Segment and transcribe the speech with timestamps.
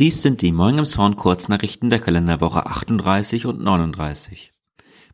[0.00, 4.52] Dies sind die im Sound Kurznachrichten der Kalenderwoche 38 und 39.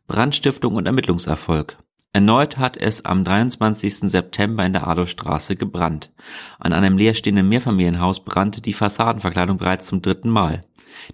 [0.07, 1.77] Brandstiftung und Ermittlungserfolg.
[2.13, 4.09] Erneut hat es am 23.
[4.09, 6.11] September in der Adolfstraße gebrannt.
[6.57, 10.61] An einem leerstehenden Mehrfamilienhaus brannte die Fassadenverkleidung bereits zum dritten Mal.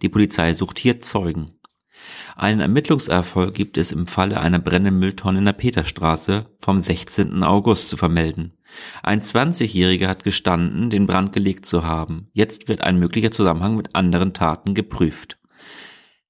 [0.02, 1.52] Die Polizei sucht hier Zeugen.
[2.38, 7.44] Einen Ermittlungserfolg gibt es im Falle einer brennenden Mülltonne in der Peterstraße vom 16.
[7.44, 8.57] August zu vermelden.
[9.04, 12.30] Ein 20-Jähriger hat gestanden, den Brand gelegt zu haben.
[12.34, 15.38] Jetzt wird ein möglicher Zusammenhang mit anderen Taten geprüft.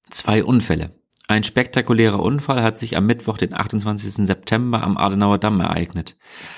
[0.09, 0.97] Zwei Unfälle.
[1.29, 4.25] Ein spektakulärer Unfall hat sich am Mittwoch, den 28.
[4.25, 6.15] September am Adenauer Damm ereignet.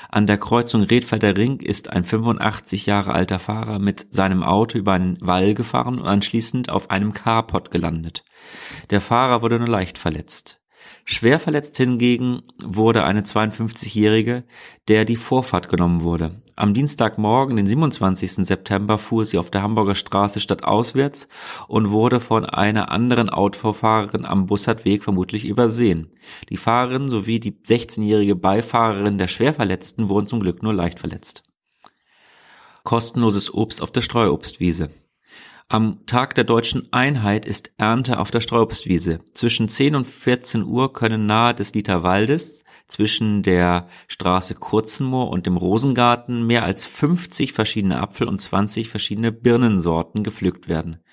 [0.10, 4.94] An der Kreuzung Redfelder Ring ist ein 85 Jahre alter Fahrer mit seinem Auto über
[4.94, 8.24] einen Wall gefahren und anschließend auf einem Carport gelandet.
[8.92, 10.62] Der Fahrer wurde nur leicht verletzt.
[11.06, 14.44] Schwer verletzt hingegen wurde eine 52-Jährige,
[14.88, 16.42] der die Vorfahrt genommen wurde.
[16.56, 18.46] Am Dienstagmorgen, den 27.
[18.46, 21.30] September, fuhr sie auf der Hamburger Straße stadtauswärts
[21.68, 26.12] und wurde von einer anderen Autofahrerin am Bussardweg vermutlich übersehen.
[26.50, 31.44] Die Fahrerin sowie die 16-jährige Beifahrerin der Schwerverletzten wurden zum Glück nur leicht verletzt.
[32.84, 34.90] Kostenloses Obst auf der Streuobstwiese.
[35.72, 39.20] Am Tag der deutschen Einheit ist Ernte auf der Straubstwiese.
[39.36, 45.58] Zwischen 10 und 14 Uhr können nahe des Literwaldes zwischen der Straße Kurzenmoor und dem
[45.58, 51.04] Rosengarten mehr als 50 verschiedene Apfel- und 20 verschiedene Birnensorten gepflückt werden.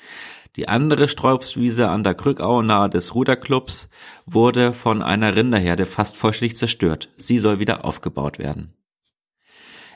[0.56, 3.90] Die andere Straubstwiese an der Krückau nahe des Ruderclubs
[4.24, 7.10] wurde von einer Rinderherde fast vollständig zerstört.
[7.18, 8.72] Sie soll wieder aufgebaut werden.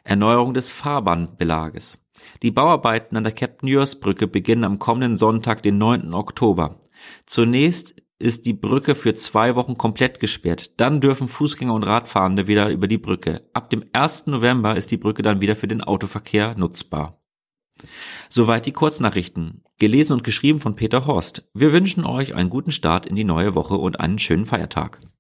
[0.05, 2.05] Erneuerung des Fahrbahnbelages.
[2.43, 6.12] Die Bauarbeiten an der Captain Jörs Brücke beginnen am kommenden Sonntag, den 9.
[6.15, 6.81] Oktober.
[7.27, 10.73] Zunächst ist die Brücke für zwei Wochen komplett gesperrt.
[10.77, 13.48] Dann dürfen Fußgänger und Radfahrende wieder über die Brücke.
[13.55, 14.27] Ab dem 1.
[14.27, 17.23] November ist die Brücke dann wieder für den Autoverkehr nutzbar.
[18.28, 19.65] Soweit die Kurznachrichten.
[19.78, 21.48] Gelesen und geschrieben von Peter Horst.
[21.55, 25.01] Wir wünschen euch einen guten Start in die neue Woche und einen schönen Feiertag.